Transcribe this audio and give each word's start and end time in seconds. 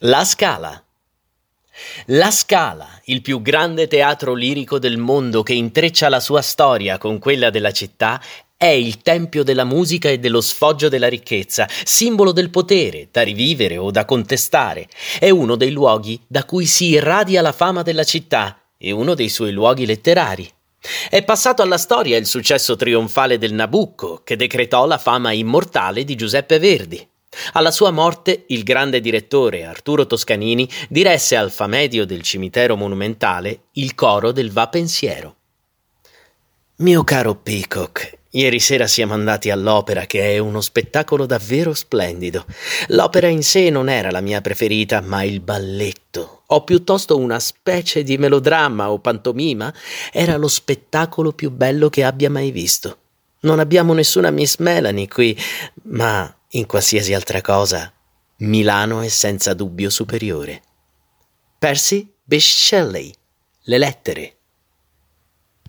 La 0.00 0.26
Scala. 0.26 0.84
La 2.08 2.30
Scala, 2.30 2.86
il 3.04 3.22
più 3.22 3.40
grande 3.40 3.86
teatro 3.86 4.34
lirico 4.34 4.78
del 4.78 4.98
mondo 4.98 5.42
che 5.42 5.54
intreccia 5.54 6.10
la 6.10 6.20
sua 6.20 6.42
storia 6.42 6.98
con 6.98 7.18
quella 7.18 7.48
della 7.48 7.72
città, 7.72 8.20
è 8.58 8.66
il 8.66 9.00
tempio 9.00 9.42
della 9.42 9.64
musica 9.64 10.10
e 10.10 10.18
dello 10.18 10.42
sfoggio 10.42 10.90
della 10.90 11.08
ricchezza, 11.08 11.66
simbolo 11.82 12.32
del 12.32 12.50
potere, 12.50 13.08
da 13.10 13.22
rivivere 13.22 13.78
o 13.78 13.90
da 13.90 14.04
contestare. 14.04 14.86
È 15.18 15.30
uno 15.30 15.56
dei 15.56 15.70
luoghi 15.70 16.20
da 16.26 16.44
cui 16.44 16.66
si 16.66 16.88
irradia 16.88 17.40
la 17.40 17.52
fama 17.52 17.80
della 17.80 18.04
città 18.04 18.60
e 18.76 18.90
uno 18.90 19.14
dei 19.14 19.30
suoi 19.30 19.52
luoghi 19.52 19.86
letterari. 19.86 20.46
È 21.08 21.24
passato 21.24 21.62
alla 21.62 21.78
storia 21.78 22.18
il 22.18 22.26
successo 22.26 22.76
trionfale 22.76 23.38
del 23.38 23.54
Nabucco, 23.54 24.20
che 24.22 24.36
decretò 24.36 24.84
la 24.84 24.98
fama 24.98 25.32
immortale 25.32 26.04
di 26.04 26.14
Giuseppe 26.16 26.58
Verdi. 26.58 27.08
Alla 27.52 27.70
sua 27.70 27.90
morte, 27.90 28.44
il 28.48 28.62
grande 28.62 29.00
direttore 29.00 29.64
Arturo 29.64 30.06
Toscanini 30.06 30.68
diresse 30.88 31.36
al 31.36 31.50
famedio 31.50 32.04
del 32.06 32.22
cimitero 32.22 32.76
monumentale 32.76 33.60
il 33.72 33.94
coro 33.94 34.32
del 34.32 34.50
Va 34.50 34.68
Pensiero. 34.68 35.36
Mio 36.78 37.04
caro 37.04 37.36
Peacock, 37.36 38.18
ieri 38.32 38.60
sera 38.60 38.86
siamo 38.86 39.14
andati 39.14 39.48
all'opera, 39.48 40.04
che 40.04 40.34
è 40.34 40.38
uno 40.38 40.60
spettacolo 40.60 41.24
davvero 41.24 41.72
splendido. 41.72 42.44
L'opera 42.88 43.28
in 43.28 43.42
sé 43.42 43.70
non 43.70 43.88
era 43.88 44.10
la 44.10 44.20
mia 44.20 44.42
preferita, 44.42 45.00
ma 45.00 45.22
il 45.22 45.40
balletto, 45.40 46.42
o 46.46 46.64
piuttosto 46.64 47.16
una 47.16 47.40
specie 47.40 48.02
di 48.02 48.18
melodramma 48.18 48.90
o 48.90 48.98
pantomima, 48.98 49.72
era 50.12 50.36
lo 50.36 50.48
spettacolo 50.48 51.32
più 51.32 51.50
bello 51.50 51.88
che 51.88 52.04
abbia 52.04 52.28
mai 52.28 52.50
visto. 52.50 52.98
Non 53.40 53.58
abbiamo 53.58 53.94
nessuna 53.94 54.30
Miss 54.30 54.58
Melanie 54.58 55.08
qui, 55.08 55.34
ma 55.84 56.35
in 56.50 56.66
qualsiasi 56.66 57.12
altra 57.14 57.40
cosa, 57.40 57.92
Milano 58.38 59.00
è 59.00 59.08
senza 59.08 59.54
dubbio 59.54 59.90
superiore. 59.90 60.62
Percy 61.58 62.12
Bysshe 62.22 62.76
Shelley, 62.76 63.12
Le 63.62 63.78
lettere 63.78 64.35